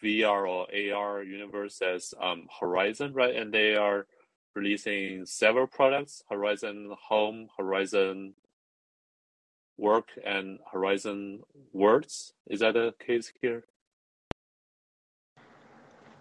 VR 0.03 0.48
or 0.48 0.68
AR 0.96 1.24
universe 1.24 1.82
as 1.82 2.13
um, 2.22 2.48
Horizon, 2.60 3.13
right? 3.13 3.36
And 3.36 3.51
they 3.51 3.74
are 3.75 4.06
releasing 4.56 5.25
several 5.25 5.65
products 5.65 6.22
Horizon 6.30 6.92
Home, 7.10 7.48
Horizon 7.58 8.36
Work, 9.77 10.10
and 10.25 10.60
Horizon 10.72 11.44
Worlds. 11.74 12.34
Is 12.48 12.62
that 12.62 12.74
the 12.74 12.94
case 13.06 13.32
here? 13.42 13.63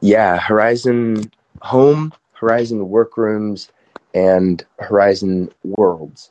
Yeah, 0.01 0.39
Horizon 0.39 1.31
Home, 1.63 2.13
Horizon 2.33 2.89
Workrooms, 2.89 3.69
and 4.15 4.65
Horizon 4.79 5.51
Worlds. 5.65 6.31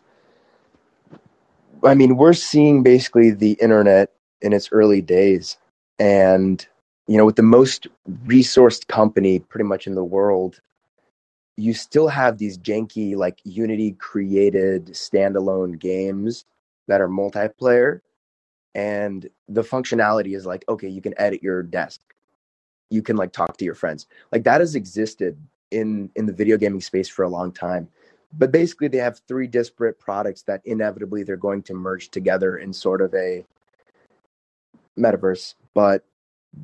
I 1.83 1.95
mean, 1.95 2.17
we're 2.17 2.33
seeing 2.33 2.83
basically 2.83 3.31
the 3.31 3.53
internet 3.53 4.11
in 4.41 4.53
its 4.53 4.69
early 4.71 5.01
days. 5.01 5.57
And, 5.99 6.65
you 7.07 7.17
know, 7.17 7.25
with 7.25 7.35
the 7.37 7.43
most 7.43 7.87
resourced 8.25 8.87
company 8.87 9.39
pretty 9.39 9.65
much 9.65 9.87
in 9.87 9.95
the 9.95 10.03
world 10.03 10.59
you 11.57 11.73
still 11.73 12.07
have 12.07 12.37
these 12.37 12.57
janky 12.57 13.15
like 13.15 13.39
unity 13.43 13.91
created 13.93 14.87
standalone 14.87 15.77
games 15.77 16.45
that 16.87 17.01
are 17.01 17.07
multiplayer 17.07 18.01
and 18.75 19.29
the 19.49 19.61
functionality 19.61 20.35
is 20.35 20.45
like 20.45 20.63
okay 20.69 20.87
you 20.87 21.01
can 21.01 21.13
edit 21.17 21.43
your 21.43 21.63
desk. 21.63 22.01
You 22.89 23.01
can 23.01 23.15
like 23.15 23.31
talk 23.31 23.57
to 23.57 23.65
your 23.65 23.75
friends. 23.75 24.07
Like 24.31 24.43
that 24.43 24.61
has 24.61 24.75
existed 24.75 25.37
in 25.71 26.09
in 26.15 26.25
the 26.25 26.33
video 26.33 26.57
gaming 26.57 26.81
space 26.81 27.09
for 27.09 27.23
a 27.23 27.29
long 27.29 27.51
time. 27.51 27.87
But 28.37 28.51
basically 28.51 28.87
they 28.87 28.97
have 28.97 29.19
three 29.27 29.47
disparate 29.47 29.99
products 29.99 30.43
that 30.43 30.61
inevitably 30.63 31.23
they're 31.23 31.35
going 31.35 31.63
to 31.63 31.73
merge 31.73 32.09
together 32.09 32.57
in 32.57 32.71
sort 32.71 33.01
of 33.01 33.13
a 33.13 33.45
metaverse. 34.97 35.55
But 35.73 36.05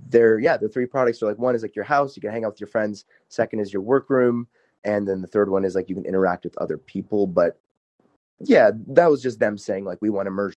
they're 0.09 0.39
yeah 0.39 0.57
the 0.57 0.69
three 0.69 0.85
products 0.85 1.21
are 1.21 1.27
like 1.27 1.37
one 1.37 1.55
is 1.55 1.61
like 1.61 1.75
your 1.75 1.85
house 1.85 2.15
you 2.15 2.21
can 2.21 2.31
hang 2.31 2.45
out 2.45 2.53
with 2.53 2.61
your 2.61 2.67
friends. 2.67 3.05
Second 3.29 3.59
is 3.59 3.73
your 3.73 3.81
workroom. 3.81 4.47
And 4.83 5.05
then 5.05 5.21
the 5.21 5.27
third 5.27 5.49
one 5.49 5.65
is 5.65 5.75
like 5.75 5.89
you 5.89 5.95
can 5.95 6.05
interact 6.05 6.45
with 6.45 6.57
other 6.57 6.77
people. 6.77 7.27
But 7.27 7.59
yeah 8.41 8.71
that 8.87 9.09
was 9.11 9.21
just 9.21 9.39
them 9.39 9.57
saying 9.57 9.85
like 9.85 9.99
we 10.01 10.09
want 10.09 10.27
to 10.27 10.31
merge 10.31 10.53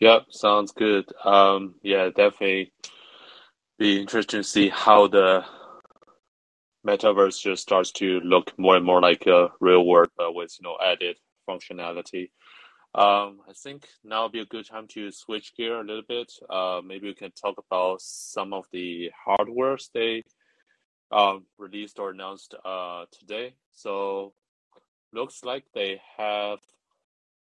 Yep, 0.00 0.26
sounds 0.30 0.72
good. 0.72 1.06
Um, 1.24 1.76
yeah, 1.82 2.10
definitely 2.14 2.72
be 3.78 4.00
interesting 4.00 4.40
to 4.42 4.48
see 4.48 4.68
how 4.68 5.08
the 5.08 5.44
metaverse 6.86 7.40
just 7.40 7.62
starts 7.62 7.92
to 7.92 8.20
look 8.20 8.52
more 8.58 8.76
and 8.76 8.84
more 8.84 9.00
like 9.00 9.26
a 9.26 9.50
real 9.60 9.86
world, 9.86 10.10
but 10.16 10.34
with 10.34 10.56
you 10.60 10.64
know 10.68 10.78
added 10.84 11.16
functionality. 11.48 12.30
Um, 12.94 13.40
I 13.48 13.52
think 13.62 13.88
now 14.04 14.24
would 14.24 14.32
be 14.32 14.40
a 14.40 14.46
good 14.46 14.66
time 14.66 14.86
to 14.90 15.12
switch 15.12 15.54
gear 15.56 15.80
a 15.80 15.84
little 15.84 16.02
bit. 16.08 16.32
Uh, 16.50 16.80
maybe 16.84 17.08
we 17.08 17.14
can 17.14 17.32
talk 17.32 17.56
about 17.58 18.00
some 18.02 18.52
of 18.52 18.66
the 18.72 19.10
hardwares 19.26 19.90
they 19.94 20.24
um, 21.10 21.44
released 21.58 21.98
or 21.98 22.10
announced 22.10 22.54
uh, 22.64 23.04
today. 23.10 23.54
So 23.72 24.32
looks 25.12 25.44
like 25.44 25.64
they 25.74 26.00
have 26.16 26.58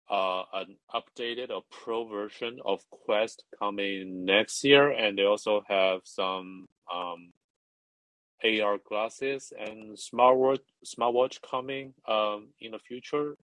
uh, 0.09 0.43
an 0.53 0.75
updated 0.93 1.49
or 1.51 1.63
pro 1.71 2.05
version 2.05 2.59
of 2.65 2.83
Quest 2.89 3.43
coming 3.57 4.25
next 4.25 4.63
year, 4.63 4.91
and 4.91 5.17
they 5.17 5.25
also 5.25 5.63
have 5.67 6.01
some 6.03 6.67
um, 6.93 7.31
AR 8.43 8.77
glasses 8.77 9.53
and 9.57 9.95
smartwatch 9.95 10.59
smartwatch 10.85 11.39
coming 11.41 11.93
um, 12.07 12.49
in 12.59 12.71
the 12.71 12.79
future, 12.79 13.37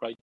right? 0.00 0.16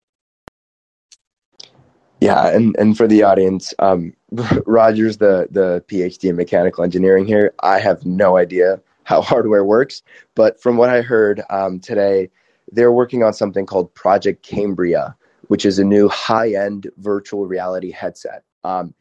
Yeah, 2.21 2.47
and, 2.47 2.73
and 2.79 2.95
for 2.95 3.05
the 3.05 3.23
audience, 3.23 3.73
um, 3.79 4.13
Roger's 4.65 5.17
the 5.17 5.47
the 5.51 5.83
PhD 5.87 6.29
in 6.29 6.37
mechanical 6.37 6.83
engineering 6.83 7.25
here. 7.25 7.53
I 7.61 7.79
have 7.79 8.05
no 8.05 8.37
idea 8.37 8.79
how 9.03 9.21
hardware 9.21 9.65
works, 9.65 10.01
but 10.35 10.61
from 10.61 10.77
what 10.77 10.89
I 10.89 11.01
heard 11.01 11.43
um, 11.49 11.79
today, 11.79 12.29
they're 12.71 12.91
working 12.91 13.23
on 13.23 13.33
something 13.33 13.65
called 13.65 13.93
Project 13.93 14.43
Cambria, 14.43 15.15
which 15.47 15.65
is 15.65 15.79
a 15.79 15.83
new 15.83 16.07
high-end 16.09 16.89
virtual 16.97 17.45
reality 17.45 17.91
headset. 17.91 18.43
Um, 18.63 18.93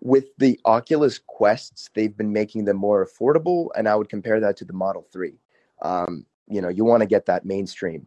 with 0.00 0.26
the 0.38 0.58
Oculus 0.64 1.20
Quests, 1.26 1.90
they've 1.94 2.16
been 2.16 2.32
making 2.32 2.64
them 2.64 2.76
more 2.76 3.06
affordable, 3.06 3.68
and 3.76 3.88
I 3.88 3.96
would 3.96 4.08
compare 4.08 4.40
that 4.40 4.56
to 4.58 4.64
the 4.64 4.72
Model 4.72 5.06
Three. 5.12 5.34
Um, 5.82 6.24
you 6.48 6.60
know, 6.60 6.68
you 6.68 6.84
want 6.84 7.02
to 7.02 7.06
get 7.06 7.26
that 7.26 7.44
mainstream 7.44 8.06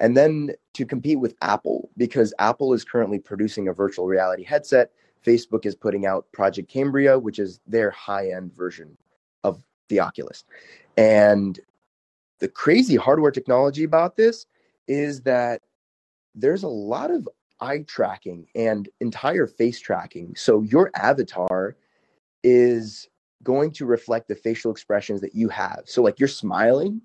and 0.00 0.16
then 0.16 0.50
to 0.72 0.86
compete 0.86 1.20
with 1.20 1.36
Apple, 1.42 1.90
because 1.96 2.34
Apple 2.38 2.72
is 2.72 2.84
currently 2.84 3.18
producing 3.18 3.68
a 3.68 3.72
virtual 3.72 4.06
reality 4.06 4.42
headset, 4.42 4.90
Facebook 5.24 5.66
is 5.66 5.74
putting 5.74 6.06
out 6.06 6.26
Project 6.32 6.70
Cambria, 6.70 7.18
which 7.18 7.38
is 7.38 7.60
their 7.66 7.90
high 7.90 8.30
end 8.30 8.56
version 8.56 8.96
the 9.90 10.00
Oculus. 10.00 10.44
And 10.96 11.60
the 12.40 12.48
crazy 12.48 12.96
hardware 12.96 13.30
technology 13.30 13.84
about 13.84 14.16
this 14.16 14.46
is 14.88 15.22
that 15.22 15.62
there's 16.34 16.62
a 16.62 16.68
lot 16.68 17.10
of 17.10 17.28
eye 17.60 17.84
tracking 17.86 18.46
and 18.54 18.88
entire 19.00 19.46
face 19.46 19.78
tracking. 19.78 20.34
So 20.36 20.62
your 20.62 20.90
avatar 20.94 21.76
is 22.42 23.08
going 23.42 23.72
to 23.72 23.86
reflect 23.86 24.28
the 24.28 24.34
facial 24.34 24.70
expressions 24.70 25.20
that 25.20 25.34
you 25.34 25.48
have. 25.50 25.82
So, 25.84 26.02
like, 26.02 26.18
you're 26.18 26.28
smiling, 26.28 27.02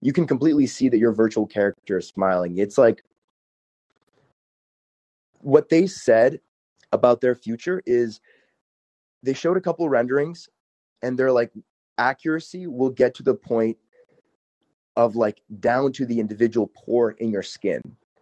you 0.00 0.12
can 0.12 0.26
completely 0.26 0.66
see 0.66 0.88
that 0.88 0.98
your 0.98 1.12
virtual 1.12 1.46
character 1.46 1.98
is 1.98 2.08
smiling. 2.08 2.58
It's 2.58 2.78
like 2.78 3.04
what 5.40 5.68
they 5.68 5.86
said 5.86 6.40
about 6.92 7.20
their 7.20 7.34
future 7.34 7.82
is 7.86 8.20
they 9.22 9.34
showed 9.34 9.56
a 9.56 9.60
couple 9.60 9.88
renderings 9.88 10.48
and 11.02 11.18
they're 11.18 11.32
like 11.32 11.52
accuracy 11.98 12.66
will 12.66 12.90
get 12.90 13.14
to 13.16 13.22
the 13.22 13.34
point 13.34 13.76
of 14.96 15.16
like 15.16 15.40
down 15.60 15.92
to 15.92 16.06
the 16.06 16.20
individual 16.20 16.70
pore 16.74 17.12
in 17.12 17.30
your 17.30 17.42
skin 17.42 17.80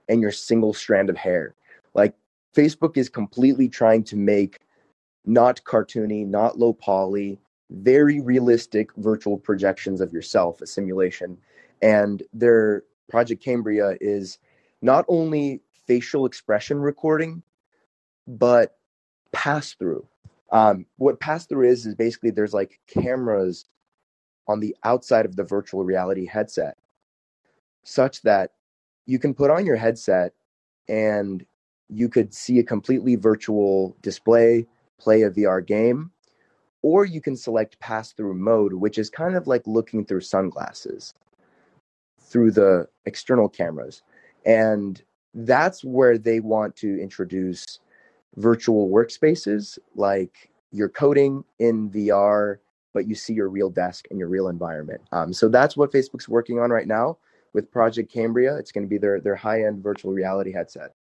and 0.08 0.20
your 0.20 0.32
single 0.32 0.72
strand 0.72 1.10
of 1.10 1.16
hair. 1.16 1.54
Like 1.94 2.14
Facebook 2.54 2.96
is 2.96 3.08
completely 3.08 3.68
trying 3.68 4.04
to 4.04 4.16
make 4.16 4.58
not 5.24 5.62
cartoony, 5.64 6.26
not 6.26 6.58
low 6.58 6.72
poly, 6.72 7.38
very 7.70 8.20
realistic 8.20 8.90
virtual 8.96 9.38
projections 9.38 10.00
of 10.00 10.12
yourself, 10.12 10.60
a 10.60 10.66
simulation. 10.66 11.36
And 11.82 12.22
their 12.32 12.84
Project 13.08 13.42
Cambria 13.42 13.96
is 14.00 14.38
not 14.82 15.04
only 15.08 15.60
facial 15.86 16.26
expression 16.26 16.78
recording, 16.78 17.42
but 18.26 18.78
pass 19.32 19.72
through. 19.74 20.06
Um, 20.52 20.86
what 20.96 21.20
pass 21.20 21.46
through 21.46 21.68
is 21.68 21.86
is 21.86 21.94
basically 21.94 22.30
there's 22.30 22.54
like 22.54 22.80
cameras 22.86 23.66
on 24.48 24.60
the 24.60 24.76
outside 24.84 25.24
of 25.24 25.36
the 25.36 25.44
virtual 25.44 25.84
reality 25.84 26.26
headset, 26.26 26.76
such 27.84 28.22
that 28.22 28.52
you 29.06 29.18
can 29.18 29.34
put 29.34 29.50
on 29.50 29.64
your 29.64 29.76
headset 29.76 30.32
and 30.88 31.44
you 31.88 32.08
could 32.08 32.34
see 32.34 32.58
a 32.58 32.64
completely 32.64 33.16
virtual 33.16 33.96
display, 34.02 34.66
play 34.98 35.22
a 35.22 35.30
VR 35.30 35.64
game, 35.64 36.10
or 36.82 37.04
you 37.04 37.20
can 37.20 37.36
select 37.36 37.78
pass 37.80 38.12
through 38.12 38.34
mode, 38.34 38.72
which 38.72 38.98
is 38.98 39.10
kind 39.10 39.36
of 39.36 39.46
like 39.46 39.66
looking 39.66 40.04
through 40.04 40.20
sunglasses 40.20 41.14
through 42.18 42.52
the 42.52 42.88
external 43.06 43.48
cameras. 43.48 44.02
And 44.46 45.02
that's 45.34 45.84
where 45.84 46.16
they 46.16 46.40
want 46.40 46.76
to 46.76 47.00
introduce 47.00 47.80
virtual 48.36 48.88
workspaces 48.88 49.78
like 49.94 50.50
you're 50.72 50.88
coding 50.88 51.44
in 51.58 51.90
VR, 51.90 52.58
but 52.94 53.06
you 53.08 53.14
see 53.14 53.34
your 53.34 53.48
real 53.48 53.70
desk 53.70 54.06
and 54.10 54.18
your 54.18 54.28
real 54.28 54.48
environment. 54.48 55.00
Um, 55.12 55.32
so 55.32 55.48
that's 55.48 55.76
what 55.76 55.92
Facebook's 55.92 56.28
working 56.28 56.58
on 56.58 56.70
right 56.70 56.86
now 56.86 57.18
with 57.52 57.70
Project 57.70 58.12
Cambria. 58.12 58.56
It's 58.56 58.72
going 58.72 58.84
to 58.84 58.88
be 58.88 58.98
their, 58.98 59.20
their 59.20 59.36
high 59.36 59.64
end 59.64 59.82
virtual 59.82 60.12
reality 60.12 60.52
headset. 60.52 60.94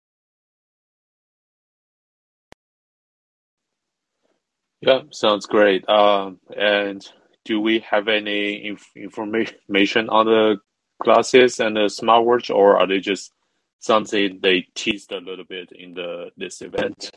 Yeah, 4.82 5.02
sounds 5.12 5.48
great. 5.48 5.88
Um, 5.90 6.40
and 6.56 7.06
do 7.46 7.60
we 7.60 7.80
have 7.80 8.08
any 8.08 8.68
inf 8.68 8.86
information 8.96 10.10
on 10.10 10.26
the 10.28 10.58
glasses 11.04 11.60
and 11.60 11.76
the 11.76 11.86
smartwatch, 11.86 12.54
or 12.54 12.78
are 12.80 12.88
they 12.88 13.00
just 13.00 13.34
something 13.80 14.40
they 14.42 14.68
teased 14.76 15.12
a 15.12 15.20
little 15.20 15.46
bit 15.46 15.72
in 15.74 15.94
the 15.96 16.32
this 16.38 16.62
event? 16.62 17.12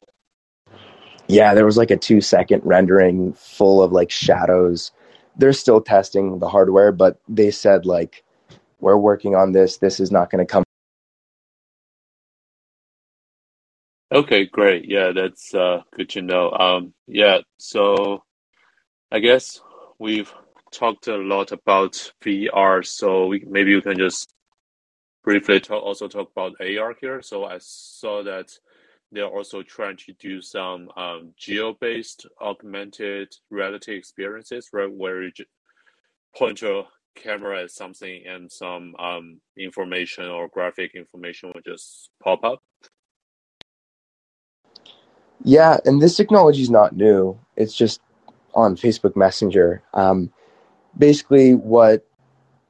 Yeah, 1.29 1.55
there 1.55 1.67
was 1.67 1.77
like 1.79 1.91
a 1.91 1.97
two 1.99 2.21
second 2.21 2.63
rendering 2.65 3.33
full 3.35 3.83
of 3.83 3.93
like 3.93 4.11
shadows. 4.11 4.93
They're 5.37 5.53
still 5.55 5.81
testing 5.81 6.39
the 6.39 6.49
hardware, 6.49 6.93
but 6.93 7.21
they 7.29 7.51
said 7.51 7.87
like 7.87 8.25
we're 8.81 8.97
working 8.97 9.35
on 9.37 9.53
this. 9.53 9.79
This 9.79 10.01
is 10.01 10.11
not 10.13 10.31
going 10.31 10.47
to 10.47 10.51
come 10.51 10.65
Okay, 14.13 14.47
great. 14.47 14.87
Yeah, 14.89 15.13
that's 15.15 15.55
uh, 15.55 15.83
good 15.97 16.11
to 16.11 16.23
know. 16.23 16.51
Um, 16.53 16.95
yeah, 17.07 17.39
so 17.59 18.25
I 19.13 19.21
guess 19.21 19.61
we've 19.99 20.33
talked 20.73 21.09
a 21.09 21.17
lot 21.17 21.53
about 21.53 22.13
VR, 22.25 22.87
so 22.87 23.27
we 23.29 23.45
maybe 23.49 23.71
you 23.73 23.83
can 23.83 23.99
just 23.99 24.35
briefly 25.25 25.61
talk, 25.61 25.83
also 25.83 26.09
talk 26.09 26.31
about 26.33 26.55
AR 26.61 26.95
here. 27.01 27.23
So 27.23 27.45
I 27.45 27.59
saw 27.61 28.23
that 28.25 28.53
they're 29.13 29.27
also 29.27 29.63
trying 29.63 29.97
to 29.99 30.13
do 30.15 30.41
some 30.41 30.89
um, 30.97 31.33
geo-based 31.37 32.27
augmented 32.41 33.35
reality 33.51 33.95
experiences, 33.95 34.69
right, 34.73 34.91
where 34.91 35.23
you 35.23 35.33
point 36.37 36.63
your 36.63 36.87
camera 37.17 37.65
at 37.65 37.71
something 37.71 38.23
and 38.27 38.51
some 38.51 38.95
um, 38.99 39.41
information 39.57 40.27
or 40.27 40.49
graphic 40.49 40.95
information 40.95 41.51
will 41.55 41.63
just 41.63 42.11
pop 42.23 42.45
up. 42.45 42.61
Yeah, 45.43 45.79
and 45.85 46.01
this 46.01 46.17
technology 46.17 46.63
is 46.63 46.71
not 46.71 46.95
new. 46.95 47.39
It's 47.57 47.75
just 47.75 48.01
on 48.55 48.77
Facebook 48.77 49.17
Messenger. 49.17 49.83
Um, 49.95 50.33
basically, 50.99 51.55
what 51.55 52.07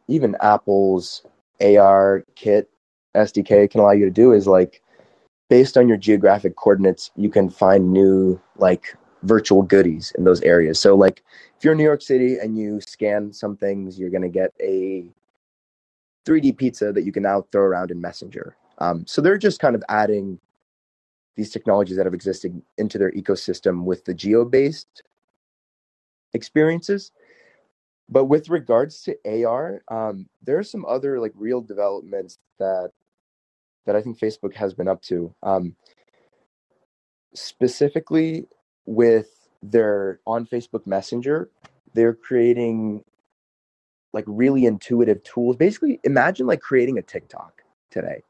even 0.09 0.37
Apple's 0.40 1.23
AR 1.60 2.24
kit 2.34 2.70
SDK 3.14 3.70
can 3.70 3.80
allow 3.80 3.92
you 3.92 4.04
to 4.04 4.10
do 4.10 4.32
is 4.32 4.46
like, 4.46 4.82
based 5.49 5.76
on 5.76 5.88
your 5.88 5.96
geographic 5.96 6.56
coordinates, 6.56 7.10
you 7.16 7.28
can 7.28 7.50
find 7.50 7.92
new 7.92 8.40
like 8.56 8.96
virtual 9.23 9.62
goodies 9.62 10.12
in 10.16 10.25
those 10.25 10.40
areas. 10.42 10.78
So, 10.78 10.94
like, 10.94 11.23
if 11.58 11.64
you're 11.64 11.73
in 11.73 11.78
New 11.78 11.84
York 11.84 12.02
City 12.02 12.38
and 12.38 12.56
you 12.56 12.80
scan 12.80 13.32
some 13.32 13.56
things, 13.56 13.99
you're 13.99 14.10
to 14.23 14.28
get 14.28 14.52
a 14.60 15.06
3D 16.26 16.56
pizza 16.56 16.92
that 16.92 17.02
you 17.02 17.12
can 17.12 17.23
now 17.23 17.42
throw 17.52 17.62
around 17.62 17.90
in 17.90 18.00
Messenger. 18.00 18.56
Um, 18.78 19.04
so 19.06 19.20
they're 19.20 19.38
just 19.38 19.60
kind 19.60 19.75
of 19.75 19.82
adding 19.88 20.38
these 21.36 21.50
technologies 21.50 21.96
that 21.96 22.06
have 22.06 22.14
existed 22.14 22.60
into 22.78 22.99
their 22.99 23.12
ecosystem 23.12 23.84
with 23.84 24.04
the 24.04 24.14
geo-based 24.14 25.02
experiences. 26.32 27.12
But 28.10 28.25
with 28.25 28.49
regards 28.49 29.02
to 29.02 29.44
AR, 29.44 29.82
um, 29.88 30.28
there 30.42 30.58
are 30.58 30.64
some 30.64 30.84
other 30.86 31.20
like 31.20 31.32
real 31.36 31.60
developments 31.60 32.38
that 32.58 32.90
that 33.86 33.96
I 33.96 34.02
think 34.02 34.18
Facebook 34.18 34.54
has 34.54 34.75
been 34.75 34.88
up 34.88 35.00
to. 35.02 35.34
Um, 35.42 35.76
specifically 37.34 38.46
with 38.86 39.49
their 39.62 40.20
on 40.26 40.44
Facebook 40.44 40.86
Messenger, 40.86 41.50
they're 41.94 42.14
creating 42.14 43.04
like 44.12 44.25
really 44.26 44.66
intuitive 44.66 45.23
tools. 45.23 45.56
Basically, 45.56 46.00
imagine 46.04 46.46
like 46.46 46.60
creating 46.60 46.99
a 46.99 47.02
TikTok 47.02 47.62
today. 47.90 48.23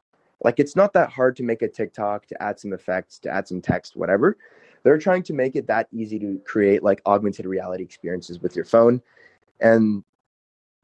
Like 0.43 0.59
it's 0.59 0.75
not 0.75 0.93
that 0.93 1.09
hard 1.09 1.35
to 1.37 1.43
make 1.43 1.61
a 1.61 1.67
TikTok, 1.67 2.27
to 2.27 2.41
add 2.41 2.59
some 2.59 2.73
effects, 2.73 3.19
to 3.19 3.29
add 3.29 3.47
some 3.47 3.61
text, 3.61 3.95
whatever. 3.95 4.37
They're 4.83 4.97
trying 4.97 5.23
to 5.23 5.33
make 5.33 5.55
it 5.55 5.67
that 5.67 5.87
easy 5.91 6.17
to 6.19 6.39
create 6.45 6.83
like 6.83 7.01
augmented 7.05 7.45
reality 7.45 7.83
experiences 7.83 8.39
with 8.39 8.55
your 8.55 8.65
phone. 8.65 9.01
And 9.61 10.03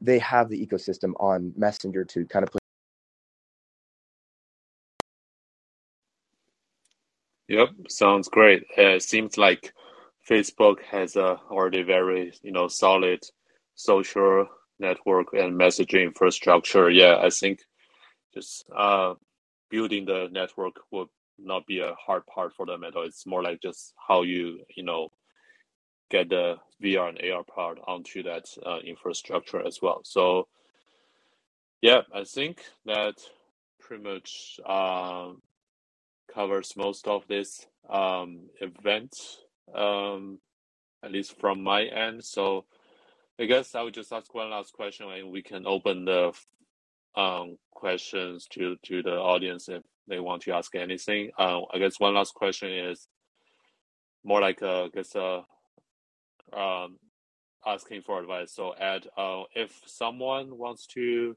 they 0.00 0.18
have 0.20 0.48
the 0.50 0.64
ecosystem 0.66 1.12
on 1.20 1.52
Messenger 1.56 2.04
to 2.06 2.26
kind 2.26 2.44
of 2.44 2.52
put 2.52 2.60
Yep, 7.48 7.70
sounds 7.88 8.28
great. 8.28 8.64
Uh, 8.76 8.98
seems 8.98 9.36
like 9.38 9.72
Facebook 10.28 10.82
has 10.90 11.16
a 11.16 11.40
already 11.50 11.82
very, 11.82 12.32
you 12.42 12.52
know, 12.52 12.68
solid 12.68 13.20
social 13.74 14.46
network 14.78 15.28
and 15.32 15.58
messaging 15.58 16.04
infrastructure. 16.04 16.90
Yeah, 16.90 17.18
I 17.22 17.30
think 17.30 17.60
just 18.34 18.64
uh, 18.76 19.14
building 19.70 20.06
the 20.06 20.28
network 20.32 20.74
would 20.92 21.08
not 21.38 21.66
be 21.66 21.80
a 21.80 21.94
hard 21.94 22.24
part 22.26 22.54
for 22.54 22.66
them 22.66 22.84
at 22.84 22.96
all. 22.96 23.04
It's 23.04 23.26
more 23.26 23.42
like 23.42 23.60
just 23.62 23.94
how 24.08 24.22
you 24.22 24.60
you 24.76 24.84
know 24.84 25.07
get 26.10 26.28
the 26.28 26.56
VR 26.82 27.08
and 27.08 27.32
AR 27.32 27.44
part 27.44 27.78
onto 27.86 28.22
that 28.22 28.44
uh, 28.64 28.78
infrastructure 28.84 29.64
as 29.66 29.80
well. 29.82 30.00
So 30.04 30.48
yeah, 31.80 32.02
I 32.14 32.24
think 32.24 32.60
that 32.86 33.14
pretty 33.80 34.02
much 34.02 34.58
um, 34.66 35.42
covers 36.32 36.74
most 36.76 37.06
of 37.06 37.26
this 37.28 37.66
um, 37.88 38.48
event, 38.60 39.16
um, 39.74 40.38
at 41.04 41.12
least 41.12 41.38
from 41.38 41.62
my 41.62 41.84
end. 41.84 42.24
So 42.24 42.64
I 43.38 43.44
guess 43.44 43.74
I 43.74 43.82
would 43.82 43.94
just 43.94 44.12
ask 44.12 44.34
one 44.34 44.50
last 44.50 44.72
question, 44.72 45.10
and 45.10 45.30
we 45.30 45.42
can 45.42 45.66
open 45.66 46.04
the 46.04 46.32
um, 47.14 47.56
questions 47.70 48.46
to 48.52 48.76
to 48.84 49.02
the 49.02 49.16
audience 49.16 49.68
if 49.68 49.82
they 50.08 50.18
want 50.18 50.42
to 50.42 50.52
ask 50.52 50.74
anything. 50.74 51.30
Uh, 51.38 51.60
I 51.72 51.78
guess 51.78 52.00
one 52.00 52.14
last 52.14 52.34
question 52.34 52.72
is 52.72 53.06
more 54.24 54.40
like 54.40 54.62
a, 54.62 54.84
I 54.84 54.88
guess 54.92 55.14
uh, 55.14 55.42
um, 56.52 56.98
asking 57.66 58.02
for 58.02 58.20
advice. 58.20 58.52
So, 58.52 58.72
Ed, 58.72 59.06
uh, 59.16 59.42
if 59.54 59.80
someone 59.86 60.56
wants 60.56 60.86
to 60.88 61.36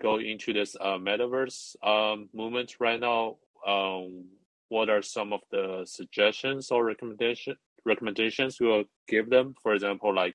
go 0.00 0.18
into 0.18 0.52
this 0.52 0.76
uh, 0.80 0.98
metaverse 0.98 1.76
um, 1.82 2.28
movement 2.32 2.76
right 2.80 3.00
now, 3.00 3.36
um, 3.66 4.24
what 4.68 4.88
are 4.88 5.02
some 5.02 5.32
of 5.32 5.40
the 5.50 5.84
suggestions 5.86 6.70
or 6.70 6.84
recommendation 6.84 7.56
recommendations 7.84 8.58
you 8.60 8.66
will 8.66 8.84
give 9.08 9.30
them? 9.30 9.54
For 9.62 9.74
example, 9.74 10.14
like 10.14 10.34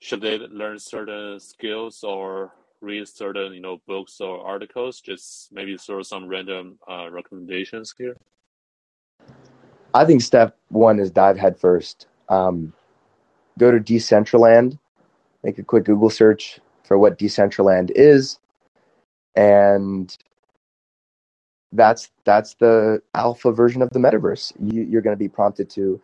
should 0.00 0.20
they 0.20 0.38
learn 0.38 0.78
certain 0.78 1.38
skills 1.38 2.02
or 2.02 2.52
read 2.80 3.06
certain 3.06 3.52
you 3.52 3.60
know 3.60 3.78
books 3.86 4.20
or 4.20 4.44
articles 4.46 5.00
just 5.00 5.52
maybe 5.52 5.76
throw 5.76 6.02
some 6.02 6.26
random 6.26 6.78
uh, 6.90 7.10
recommendations 7.10 7.94
here 7.96 8.16
i 9.92 10.04
think 10.04 10.22
step 10.22 10.56
one 10.68 10.98
is 10.98 11.10
dive 11.10 11.36
headfirst 11.36 12.06
um, 12.30 12.72
go 13.58 13.70
to 13.70 13.78
decentraland. 13.78 14.78
Make 15.44 15.58
a 15.58 15.62
quick 15.62 15.84
google 15.84 16.10
search 16.10 16.60
for 16.84 16.98
what 16.98 17.18
decentraland 17.18 17.90
is. 17.94 18.38
And 19.36 20.16
that's 21.72 22.10
that's 22.24 22.54
the 22.54 23.02
alpha 23.14 23.52
version 23.52 23.82
of 23.82 23.90
the 23.90 23.98
metaverse. 23.98 24.52
You, 24.60 24.82
you're 24.82 25.02
going 25.02 25.16
to 25.16 25.18
be 25.18 25.28
prompted 25.28 25.68
to 25.70 26.00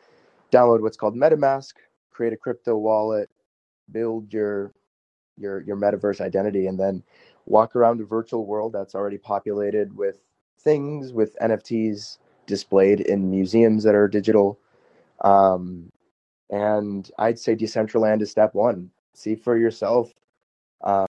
download 0.52 0.80
what's 0.80 0.96
called 0.96 1.16
metamask 1.16 1.72
create 2.16 2.32
a 2.32 2.36
crypto 2.36 2.76
wallet 2.76 3.28
build 3.92 4.32
your 4.32 4.72
your 5.36 5.60
your 5.62 5.76
metaverse 5.76 6.20
identity 6.20 6.66
and 6.66 6.80
then 6.80 7.02
walk 7.44 7.76
around 7.76 8.00
a 8.00 8.04
virtual 8.04 8.46
world 8.46 8.72
that's 8.72 8.94
already 8.94 9.18
populated 9.18 9.94
with 9.96 10.18
things 10.60 11.12
with 11.12 11.36
NFTs 11.42 12.16
displayed 12.46 13.00
in 13.00 13.30
museums 13.30 13.84
that 13.84 13.94
are 13.94 14.08
digital. 14.08 14.58
Um, 15.20 15.90
And 16.50 17.10
I'd 17.18 17.38
say 17.38 17.56
Decentraland 17.56 18.22
is 18.22 18.30
step 18.30 18.54
one. 18.54 18.90
See 19.14 19.34
for 19.34 19.56
yourself. 19.56 20.12
Um, 20.82 21.04